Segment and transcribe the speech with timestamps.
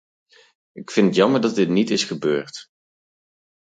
[0.71, 2.67] Ik vind het jammer dat dit niet is gebeurd.